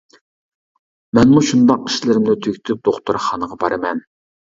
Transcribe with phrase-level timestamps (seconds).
[1.19, 4.03] مەنمۇ شۇنداق ئىشلىرىمنى تۈگىتىپ دوختۇرخانىغا بارىمەن.